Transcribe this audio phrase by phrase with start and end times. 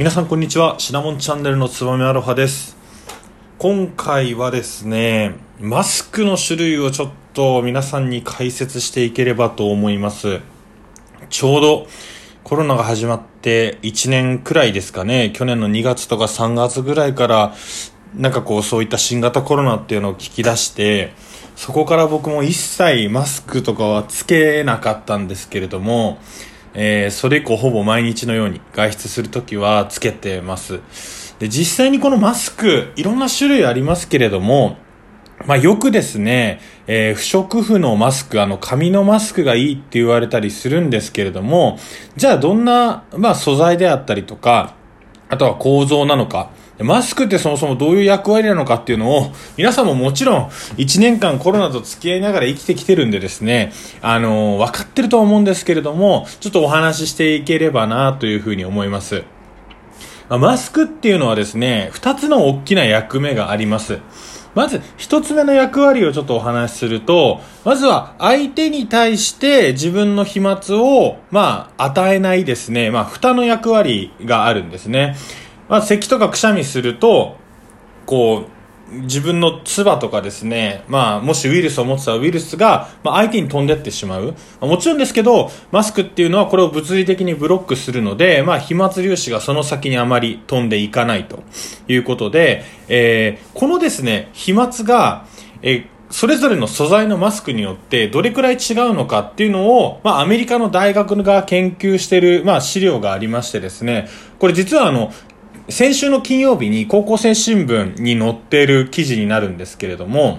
[0.00, 0.76] 皆さんこんにちは。
[0.78, 2.74] シナモンチャンネルのつばめアロハです。
[3.58, 10.40] 今回はですねマスクの種類をちょっと皆さんに解説していければと思います。
[11.28, 11.86] ちょうど
[12.44, 15.32] コロナが始まって1年くらいですかね。
[15.34, 17.54] 去年の2月とか3月ぐらいから
[18.16, 21.12] なんかこうそういった新型コロナっていうのを聞き出して
[21.56, 26.16] そこから僕も一切マスクとかはつけなかったんですけれども
[26.74, 30.80] えー、それ以降ほぼ毎日のように外出するときはつけてます。
[31.38, 34.76] で、実際にこのマスク、いろんな種類ありますけれども、
[35.46, 41.78] まあよくですね、えー、不織布のマスク、あの紙のマスクがいいって言われたりするんですけれども、
[42.16, 44.74] じゃあどんな、まあ素材であったりとか、
[45.28, 46.50] あとは構造なのか、
[46.82, 59.24] マスクってそもそもどういう役割なのかっていうのを、皆さんももちろん1年間コロナと付き合いながら生きてきてるんでですね、あのー、分かってると思うんですけれども、ちょっとお話ししていければなというふうに思います。
[60.28, 63.98] マスクっていうのはですね、2つの大きな役目があります。
[64.54, 75.16] まず、一つ目の役割をちょっとお話しすると、まずは相手に対して自分の飛沫を、まあ、与えないですね、まあ、蓋の役割があるんですね。
[75.70, 77.36] まあ、咳とかくしゃみすると、
[78.04, 78.60] こう、
[79.02, 84.34] 自分の唾とかですね、まあ、もしウイルスを持ってたウイルスが、まあ、相手に飛んでってしまう。
[84.60, 91.44] もちろんですけど、マスクっていうのはこれを物理的にブロックするので、まあ、飛沫粒子がその先にあまり飛んでいかないと
[91.86, 95.26] いうことで、えー、このですね、飛沫が、
[95.62, 104.08] えーそれぞれの素材のマスクによってどれくらい違うのかっていうのを、まあ、アメリカの大学が研究している、まあ、資料がありましてですね、
[104.40, 105.12] これ実はあの、
[105.68, 110.38] 先週の金曜日に高校生新聞に載っている記事になるんですけれども、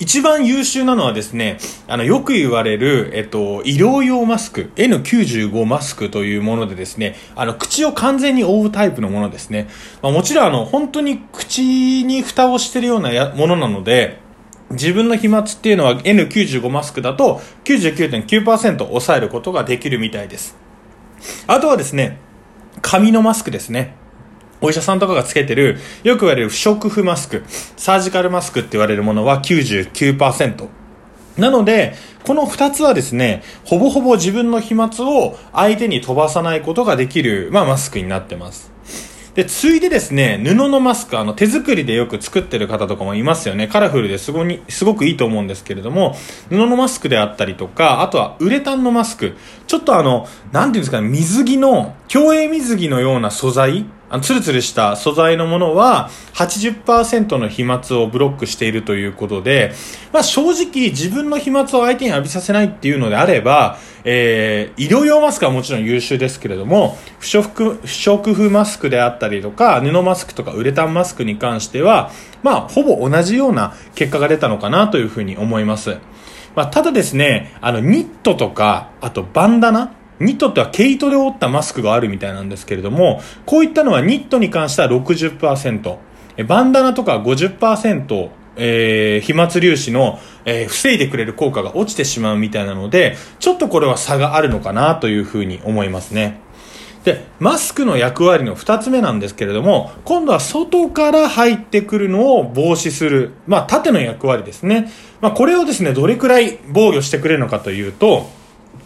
[0.00, 9.68] 一番優秀なのはですね、あの、よく言われる、えっと、医療用マスク、N95 マスクというものでですね、あの、口を完全に覆うタイプのものですね。
[10.02, 14.18] まあ、もちろん、あの、本当に口に蓋をしてるようなやものなので、
[14.70, 20.56] 自分の飛沫っていうのは N95 マスクだと99.9%抑えることができるみたいです。
[21.46, 22.18] あとはですね、
[22.82, 23.94] 紙のマスクですね。
[24.64, 27.44] お医者さんとかがつけてる、よく言われる不織布マスク、
[27.76, 30.68] サージカルマスクって言われるものは99%。
[31.36, 31.94] なので、
[32.24, 38.72] この2つはですね、ほぼほぼ自分の飛沫を相手に飛ばさないことができる、まあ、マスクになってます。
[39.34, 43.66] で、ついでですね、布のマスク、あの、手作りでよく作ってる方とかもいますよね。
[43.66, 46.16] カラフルですごに、すごくいいと思うんですけれども、
[46.48, 49.36] 布のマスクであったりとか、あとはウレタンのマスク。
[49.66, 59.72] ちょっとあの、なんていうんですかね、水着の、競泳水着のような素材あの、ツルツルした素材のものは80%の飛沫をブロックしているということで、
[60.12, 72.12] まあ正直自分の飛沫を相手に浴びさせないっていうのであれば、えー、医療用マスクはもちろん優秀ですけれども、不織布、不織布マスクであったりとか、布マスクとかウレタンマスクに関しては、
[72.44, 75.96] まあほぼ同じような結果が出たのかなというふうに思います。
[76.54, 85.98] まあただですね、あのニットとか、あとバンダナ、ニットっては毛糸で覆ったマスクがあるみたいなんですけれども、こういったのはニットに関しては60%、
[86.46, 96.40] バンダナとか50%、えー、飛沫粒子の、えー、防いでくれる効果が落ちてしまうみたいなので、ちょっとこれは差があるのかなというふうに思いますね。
[97.04, 104.90] で、マスクの役割の二つ目なんですけれども、今度は外から入ってくるのを防止する、まあ縦の役割ですね。
[105.20, 108.30] まあこれをですね、どれくらい防御してくれるのかというと、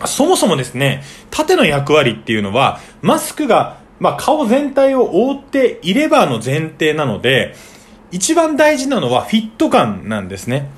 [0.06, 7.54] そもそもですね、縦の役割っていうのは、マスクが、まあ、顔全体を覆っていればの前提なので、
[8.10, 10.70] 一番大事なのはフィット感なんですね。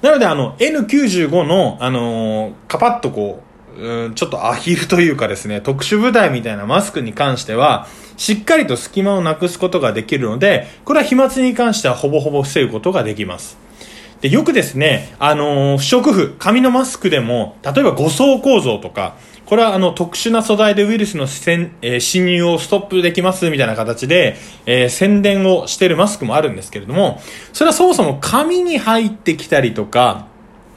[0.00, 3.42] なので、あの、N95 の、あのー、カパッとこ
[3.76, 13.56] う、うん、ちょっとアヒルというかですね、特殊部隊みたいなマスクに関しては、しっかりと隙間をなくすことができるので、これは飛沫に関してはほぼほぼ防ぐことができます。
[14.20, 19.16] で、よくですね、あのー、不織布、紙のマスクでも、例えば5層構造とか、
[19.46, 24.36] これはあの特殊な素材でウイルスのせん、えー、侵入をストップできますみたいな形で、
[24.66, 27.20] えー、宣伝をしてるマスクもあるんですけれども、
[27.54, 30.26] それはそもそも紙に入ってきたりとか、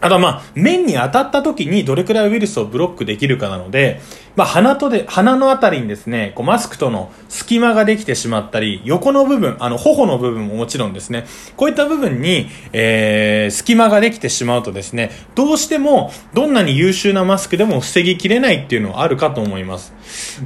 [0.01, 4.01] あとはまあ、面に当たった時にどれくらいウイルスをブロックできるかなので、
[4.36, 19.94] まあ、鼻とで、鼻のあたりにですね、こうマスクとの隙間ができてしまったり、横の部分、あの、頬の部分ももちろんですね、こういった部分に、えー、隙間ができてしまうとですね、どうしても、どんなに優秀なマスクでも防ぎきれないっていうのはあるかと思います。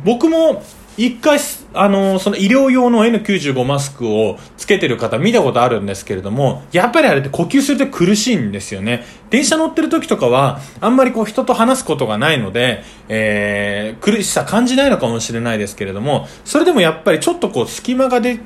[0.04, 0.64] 僕も、
[0.98, 1.40] 一回、
[1.74, 9.06] あの、その医療用の N95 マスクをつけてる方見たことあるんですけれども、やっぱりあれって呼吸すると苦しいんですよね。
[9.30, 18.40] 電車乗ってる時とかは、あんまりこう人と話すことがないので、えー、苦しさ感じないのかもしれないですけれども、それでもやっぱりちょっとこう隙間が出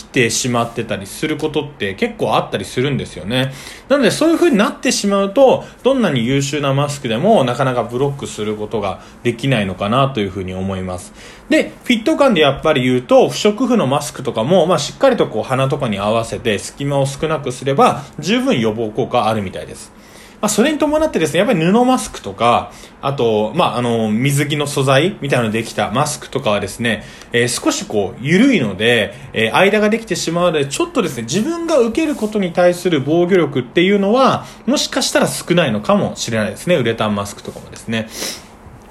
[0.00, 3.52] 来てしまってたりすることって結構あったりするんですよね。
[3.88, 11.12] なのでそういう風になってしまうと、どんなに優秀なマスクでもなかなかブロックすることができないのかなという風に思います。
[11.50, 19.92] で、フィット感でやっぱり言うと、不織布のマスクとかも、まあしっかりとこう鼻とかに合わせて隙間を少なくすれば、十分予防効果あるみたいです。
[20.40, 22.72] まあ、それに伴ってですね、やっぱり布マスクとか、
[23.02, 38.08] あと、まあ、あの、水着の素材みたいなのできたマスクとかはですね、えー、少しこう、緩いので、えー、間ができてしまうので、ちょっとですね、自分が受けることに対する防御力っていうのは、もしかしたら少ないのかもしれないですね、ウレタンマスクとかもですね。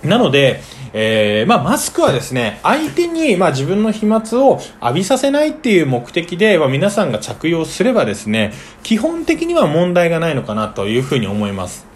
[0.03, 0.61] なので、
[0.93, 8.53] えー、まあ、マスクはですね、相手に、まあ、自分の飛沫を浴びさせないっていう目的で、まあ、皆さんが着用すればですね、
[8.83, 11.88] 基本的には問題がないのかなというふうに思います。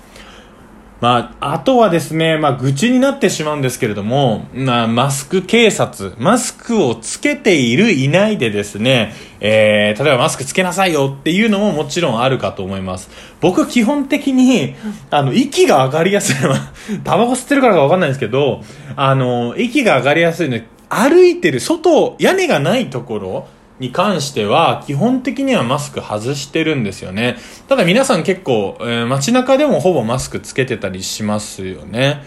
[1.04, 13.10] まあ、あとはですね、まあ、愚痴になってしまうんですけれども、まあ、マスク警察、マスクをつけている、いないでですね、えー、例えばマスクつけなさいよっていうのももちろんあるかと思います。
[13.42, 14.76] 僕基本的に、
[15.10, 16.36] あの、息が上がりやすい、
[17.04, 18.64] タバコ吸ってるからかわかんないんですけど、
[18.96, 20.58] あの、息が上がりやすいの
[20.88, 23.48] 歩いてる、外、屋根がないところ、
[23.80, 27.38] に関しては、基本的にはマスク外してるんですよね。
[27.68, 32.24] ただ皆さん結構、えー、街中でもほぼマスクつけてたりしますよね。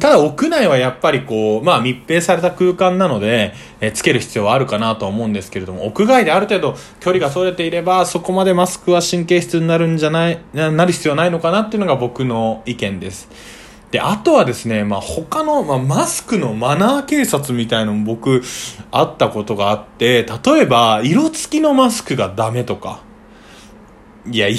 [0.00, 13.28] ただ屋内はやっぱりこう、まあ密閉された空間なので、えー、つける必要はあるかなと思うんですけれども、屋外である程度距離が逸れていれば、そこまでマスクは神経質になるんじゃない、なる必要ないのかなっていうのが僕の意見です。
[13.92, 18.42] で、あとはですね、まあ、他の、まあ、マスクのマナー警察みたいのも僕、
[18.90, 23.02] あったことがあって、例えば、色付きのマスクがダメとか。
[24.30, 24.56] いや、いい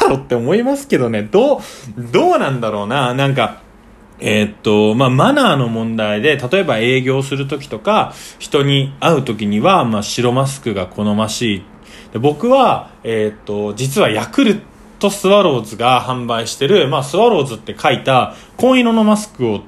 [0.00, 1.60] だろって思いますけどね、どう、
[2.12, 3.60] どうなんだろうな、なんか、
[4.20, 11.62] えー、っと、まあ、マナーの問題で、例えば営業するときとか、人に会うときには、まあ、白マスクが好ましい。
[12.12, 19.60] で僕は、えー、っと、実はヤクルト、とスワローズが販売してる、まあ、スワローズって書いた紺色のマスクを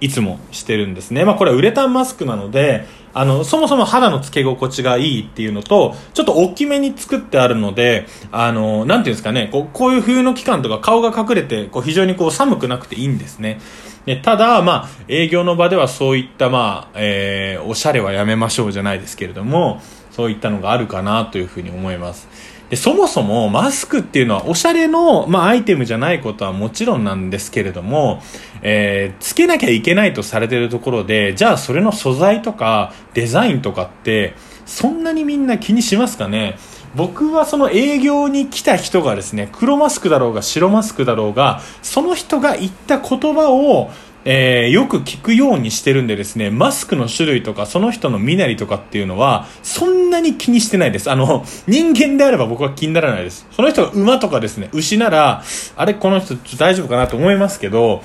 [0.00, 1.24] いつもしてるんですね。
[1.24, 13.58] まあ、これはウレタンマスクなので、あの、そもそも肌の付け心地がいいっていうのと、ちょっと大きめに作ってあるので、あの、なんていうんですかね、こうこういう冬の期間とか顔が隠れて、こう非常にこう寒くなくていいんですね。
[14.04, 19.80] でただ、まあ、営業の場ではそういった、まあ、えー、おしゃれはやめましょうじゃないですけれども、
[20.12, 22.28] そういったのがあるかなというふうに思います。
[22.70, 28.20] で、そもそもマスクっていうのはおしゃれの、まあ、アイテムじゃないことはもちろんなんですけれども、
[28.62, 34.34] えー、つけなきゃいけないとされてるところで、じゃあそれの素材とかデザインとかって、
[34.64, 36.58] そんなにみんな気にしますかね？
[36.96, 43.90] 僕はその営業に来た人がですね、黒マスクだろうが白マスクだろうが、その人が言った言葉を、
[44.28, 51.08] えー、よく聞くようにしてるんでですね、マスクの種類とか、その人の身なりとかっていうのは、そんなに気にしてないです。
[51.08, 53.46] あの、人間であれば僕は気にならないです。
[53.52, 55.44] その人が馬とかですね、牛なら、
[55.76, 58.02] あれ、この人大丈夫かなと思いますけど、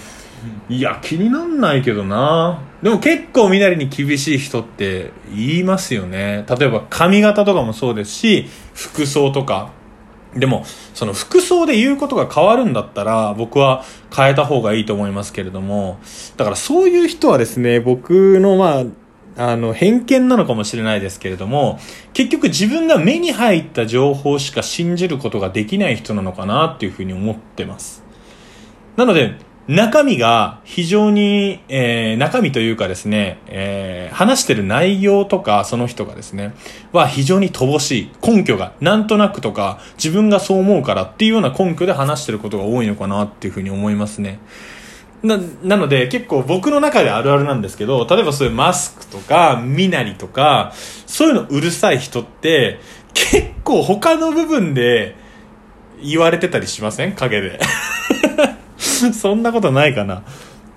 [0.70, 2.62] いや、気になんないけどな。
[2.84, 6.46] でも結構身なりに厳しい人って言いますよね。
[6.48, 9.81] 例えば髪型とかもそうですし、服装とか。
[10.36, 10.64] でも、
[10.94, 13.84] その服装で言うことが変わるんだったら、僕は
[14.16, 16.00] 変えた方がいいと思いますけれども、
[16.38, 18.86] だからそういう人はですね、僕のまあ、
[19.38, 21.80] あの、偏見なのかもしれないですけれども、
[22.14, 28.04] 結局自分が目に入った情報しか信じることができない人なのかなっていうふうに思ってます。
[28.96, 29.36] なので、
[29.72, 36.54] 中身が非常に、えー、中身というかですね、えー、話してる内容とか、その人がですね、
[36.92, 38.12] は非常に乏しい。
[38.22, 44.40] 根拠が、なんとなくとか、自分がそう思うからっていうような根拠で話してることが多いのかなっていうふうに思いますね。
[45.24, 50.74] な、なので結構僕の中であるあるなんですけど、例えばそういうマスクとか、身なりとか、
[51.06, 52.82] そういうのうるさい人って、
[53.14, 55.16] 結構他の部分で
[56.04, 57.14] 言われてたりしません？
[57.14, 57.60] 影で。
[59.14, 60.24] そんなことないかな。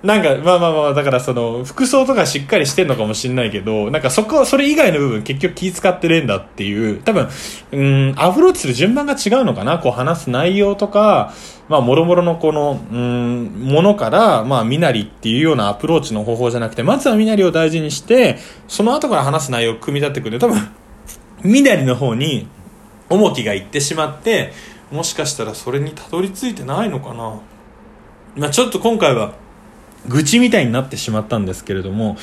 [0.03, 7.29] なんか、まあまあまあ、だからその、服装とかしっかりしてんのかもしんないけど、なんかそこ、それ以外の部分結局気使ってるんだっていう、多分、
[7.73, 9.79] うん、アプローチする順番が違うのかな。
[9.79, 11.33] こう話す内容とか、
[11.71, 18.37] まあ、もろもろのこの、うん、ものから、まあ、身なりっていうようなアプローチの方法じゃなくて、まずは身なりを大事にして、
[18.69, 20.39] その後から話す内容を組み立ってくる。
[20.39, 20.69] 多分、
[21.43, 22.47] 身なりの方に
[23.09, 24.53] 重きがいってしまって、
[24.93, 27.41] もしかしたらそれにたどり着いてないのかな。
[28.37, 29.35] まあ、ちょっと今回は
[30.09, 32.17] 愚痴みたいになってしまったんですけれども、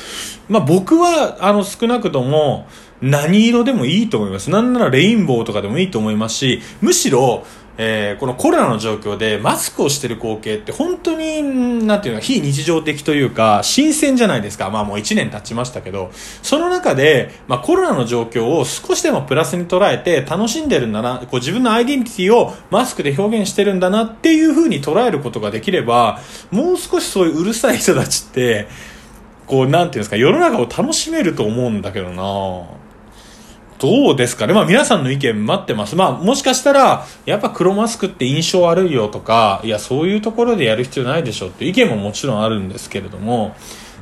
[0.48, 2.66] まあ僕は、あの少なくとも
[3.00, 4.50] 何色でもいいと思います。
[4.50, 7.44] なんならレインボーとかでもいいと思いますし、むしろ、
[7.78, 11.42] えー、このコロナの状況でマスクをしてる光景って本当に、
[11.86, 14.68] なんていうの、非日常的というか、新鮮じゃないですか。
[14.70, 16.10] まあもう1年経ちましたけど、
[16.42, 28.68] その中で、まあコロナの状況を少しでもプラスに捉えて楽しんでるんだな、こう自分のアイデンティティをマスクで表現してるんだなっていう風に捉えることができれば、もう少しそういううるさい人たちって、
[29.46, 32.81] こう、なんていうんですか、世の中を楽しめると思うんだけどな
[33.82, 34.54] どうですかね？
[34.54, 35.96] まあ皆さんの意見待ってます。
[35.96, 43.56] まあもしかしたら、やっぱ黒マスクって印象悪いよとか、いやそういうところでやる必要ないでしょって意見ももちろんあるんですけれども、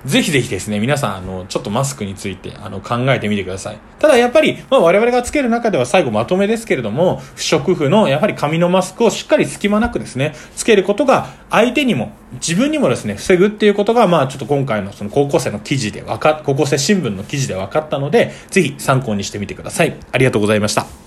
[0.04, 3.78] ぜひぜひですね、皆さん、あの、ちょっとマスクについて、あの、考えてみてください。
[3.98, 19.96] ただ、やっぱり、まあ、我々がつける中では最後まとめですけれども、不織布の、やはり紙のマスクをしっかり隙間なくですね、つけることが、相手にも、自分にもですね、防ぐっていうことが、まあ、ちょっと今回のその高校生の記事でわか、高校生新聞の記事で分かったので、ぜひ参考にしてみてください。
[20.12, 20.99] ありがとうございました。